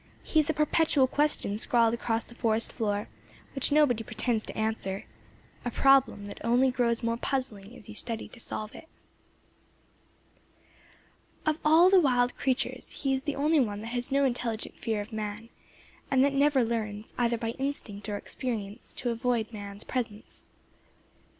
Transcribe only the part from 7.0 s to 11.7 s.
only more puzzling as you study to solve it. Of